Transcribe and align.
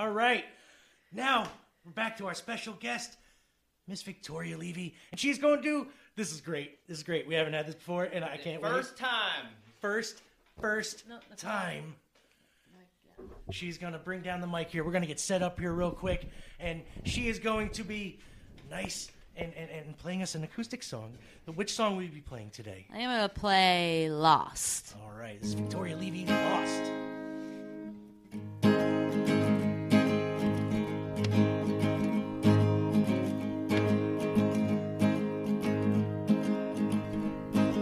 All 0.00 0.08
right. 0.08 0.46
Now, 1.12 1.46
we're 1.84 1.92
back 1.92 2.16
to 2.16 2.26
our 2.26 2.32
special 2.32 2.72
guest, 2.80 3.18
Miss 3.86 4.00
Victoria 4.00 4.56
Levy. 4.56 4.94
And 5.10 5.20
she's 5.20 5.38
going 5.38 5.58
to 5.58 5.62
do 5.62 5.88
this 6.16 6.32
is 6.32 6.40
great. 6.40 6.78
This 6.88 6.96
is 6.96 7.04
great. 7.04 7.28
We 7.28 7.34
haven't 7.34 7.52
had 7.52 7.66
this 7.66 7.74
before, 7.74 8.04
and 8.04 8.24
I 8.24 8.38
can't 8.38 8.62
wait. 8.62 8.70
First 8.70 8.92
wait. 8.92 9.08
time. 9.08 9.46
First, 9.78 10.22
first 10.58 11.04
No, 11.06 11.18
that's 11.28 11.42
time. 11.42 11.96
She's 13.50 13.76
going 13.76 13.92
to 13.92 13.98
bring 13.98 14.22
down 14.22 14.40
the 14.40 14.46
mic 14.46 14.70
here. 14.70 14.84
We're 14.84 14.90
going 14.90 15.02
to 15.02 15.06
get 15.06 15.20
set 15.20 15.42
up 15.42 15.60
here 15.60 15.74
real 15.74 15.90
quick. 15.90 16.30
And 16.58 16.80
she 17.04 17.28
is 17.28 17.38
going 17.38 17.68
to 17.68 17.84
be 17.84 18.20
nice 18.70 19.10
and, 19.36 19.52
and, 19.54 19.68
and 19.70 19.98
playing 19.98 20.22
us 20.22 20.34
an 20.34 20.44
acoustic 20.44 20.82
song. 20.82 21.12
Which 21.54 21.74
song 21.74 21.96
will 21.96 22.04
you 22.04 22.08
be 22.08 22.22
playing 22.22 22.52
today? 22.52 22.86
I 22.90 23.00
am 23.00 23.10
gonna 23.10 23.28
play 23.28 24.08
Lost. 24.08 24.94
All 25.02 25.12
right, 25.14 25.38
this 25.42 25.50
is 25.50 25.54
Victoria 25.54 25.94
Levy, 25.94 26.24
Lost. 26.24 26.79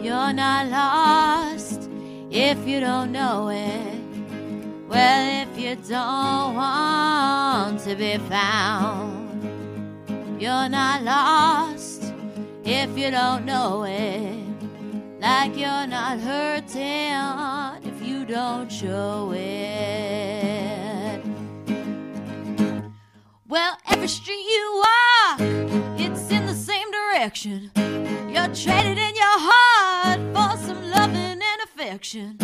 You're 0.08 0.32
not 0.32 0.68
lost 0.68 1.90
if 2.30 2.66
you 2.66 2.80
don't 2.80 3.12
know 3.12 3.50
it. 3.50 4.00
Well, 4.88 5.42
if 5.42 5.58
you 5.58 5.76
don't 5.86 6.54
want 6.54 7.80
to 7.80 7.94
be 7.94 8.16
found, 8.16 10.40
you're 10.40 10.70
not 10.70 11.02
lost 11.02 12.14
if 12.64 12.96
you 12.96 13.10
don't 13.10 13.44
know 13.44 13.84
it. 13.84 14.46
Like 15.20 15.54
you're 15.54 15.86
not 15.86 16.20
hurting 16.20 17.12
if 17.84 18.00
you 18.00 18.24
don't 18.24 18.72
show 18.72 19.34
it. 19.36 21.22
Well, 23.46 23.76
every 23.90 24.08
street 24.08 24.42
you 24.42 24.84
walk, 24.86 25.40
it's 26.00 26.30
in 26.30 26.46
the 26.46 26.54
same 26.54 26.90
direction. 26.90 27.70
You're 28.32 28.48
traded 28.54 28.96
and. 31.88 32.38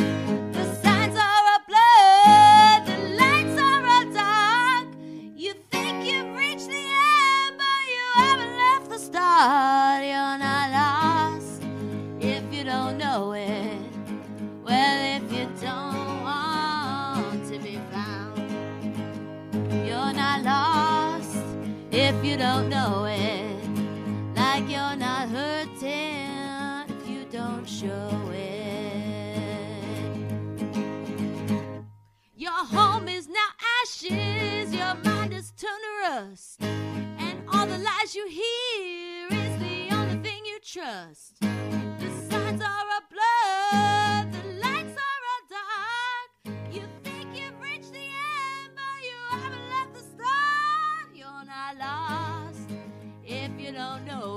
The 0.55 0.64
signs 0.83 1.17
are 1.19 1.47
a 1.56 1.61
blur, 1.69 2.84
the 2.87 2.97
lights 3.20 3.61
are 3.61 3.84
all 3.84 4.06
dark. 4.14 4.87
You 5.37 5.53
think 5.70 6.06
you've 6.06 6.34
reached 6.34 6.69
the 6.69 6.75
end, 6.75 7.59
but 7.59 7.83
you 7.92 8.05
haven't 8.15 8.56
left 8.56 8.89
the 8.89 8.98
start. 8.98 10.03
You're 10.03 10.39
not 10.39 10.70
lost 10.70 11.62
if 12.20 12.42
you 12.55 12.65
don't 12.65 12.97
know 12.97 13.33
it. 13.33 13.83
Well, 14.65 15.17
if 15.19 15.31
you 15.31 15.47
don't 15.61 16.22
want 16.22 17.47
to 17.48 17.59
be 17.59 17.78
found, 17.92 18.39
you're 19.87 20.15
not 20.15 20.42
lost 20.42 21.37
if 21.91 22.25
you 22.25 22.39
don't 22.39 22.70
know 22.70 23.05
it. 23.05 23.61
Like 24.34 24.70
you're 24.70 24.97
not 24.97 25.28
hurting 25.28 26.31
if 26.89 27.09
you 27.09 27.27
don't 27.31 27.69
show 27.69 28.23
home 32.75 33.08
is 33.08 33.28
now 33.28 33.50
ashes, 33.83 34.75
your 34.75 34.94
mind 35.05 35.33
is 35.33 35.53
turned 35.53 35.83
to 35.86 36.08
rust, 36.08 36.61
and 36.62 37.39
all 37.53 37.66
the 37.66 37.78
lies 37.78 38.14
you 38.14 38.27
hear 38.28 39.28
is 39.31 39.58
the 39.58 39.94
only 39.94 40.16
thing 40.16 40.44
you 40.44 40.58
trust. 40.61 41.39
The 41.41 42.11
signs 42.28 42.61
are 42.61 42.89
a 42.98 43.03
blur, 43.12 44.31
the 44.33 44.44
lights 44.61 44.97
are 45.08 45.22
all 45.31 45.44
dark. 45.58 46.28
You 46.72 46.83
think 47.05 47.28
you've 47.39 47.61
reached 47.61 47.92
the 47.92 47.98
end, 47.98 48.72
but 48.75 48.98
you 49.09 49.19
haven't 49.31 49.69
left 49.70 49.94
the 49.94 50.00
start. 50.00 51.06
You're 51.14 51.47
not 51.47 51.77
lost 51.78 52.69
if 53.25 53.50
you 53.59 53.70
don't 53.72 54.05
know 54.05 54.34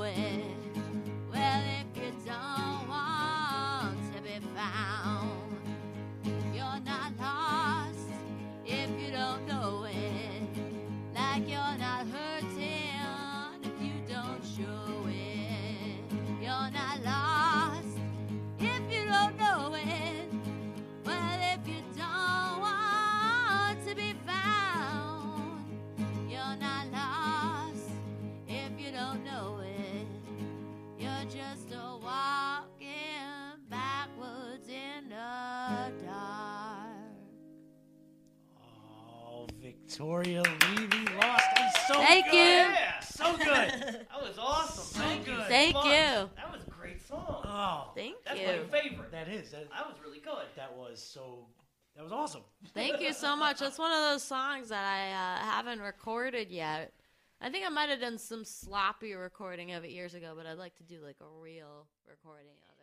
Victoria 39.62 40.44
Levy, 40.70 41.16
Lost. 41.16 41.46
So 41.88 41.94
Thank 41.96 42.26
good. 42.26 42.34
you. 42.34 42.40
Yeah. 42.40 43.00
So 43.00 43.36
good. 43.38 43.48
That 43.48 44.22
was 44.22 44.38
awesome. 44.38 44.84
So 44.84 45.00
Thank 45.00 45.26
you. 45.28 45.34
good. 45.34 45.44
so 45.44 45.48
Thank 45.50 45.74
much. 45.74 45.86
you. 45.86 45.92
That 45.92 46.52
was 46.52 46.62
a 46.68 46.70
great 46.70 47.08
song. 47.08 47.42
Oh, 47.44 47.92
Thank 47.96 48.16
That's 48.26 48.40
you. 48.40 48.46
That's 48.46 48.72
my 48.72 48.80
favorite. 48.82 49.12
that 49.12 49.28
is. 49.28 49.52
That, 49.52 49.70
That 49.72 49.88
was 49.88 49.96
really 50.04 50.20
good. 50.20 50.46
that 50.56 50.76
was 50.78 51.02
so. 51.02 51.48
That 51.96 52.04
was 52.04 52.12
awesome. 52.12 52.42
Thank 52.76 53.02
you 53.02 53.12
so 53.12 53.36
much. 53.36 53.60
That's 53.60 53.80
one 53.80 53.92
of 53.92 53.98
those 54.12 54.22
songs 54.24 54.70
that 54.70 54.86
I 54.86 55.12
uh, 55.12 55.52
haven't 55.52 55.80
recorded 55.80 56.52
yet. 56.52 56.94
I 57.42 57.50
think 57.50 57.66
I 57.66 57.70
might 57.70 57.90
have 57.90 58.00
done 58.00 58.20
some 58.20 58.46
sloppy 58.46 59.14
recording 59.14 59.72
of 59.72 59.84
it 59.84 59.90
years 59.90 60.14
ago, 60.14 60.34
but 60.38 60.46
I'd 60.46 60.60
like 60.60 60.76
to 60.76 60.84
do 60.84 61.00
like 61.04 61.18
a 61.22 61.42
real 61.42 61.88
recording 62.08 62.46
of 62.50 62.58
it. 62.70 62.77